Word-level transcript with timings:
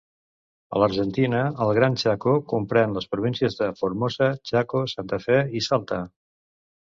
A 0.75 0.79
l'Argentina, 0.83 1.41
el 1.65 1.73
Gran 1.77 1.97
Chaco 2.03 2.33
comprèn 2.53 2.95
les 2.95 3.07
províncies 3.11 3.59
de 3.61 3.69
Formosa, 3.83 4.31
Chaco, 4.53 4.83
Santa 4.97 5.21
Fe 5.27 5.39
i 5.61 5.63
Salta. 5.69 6.03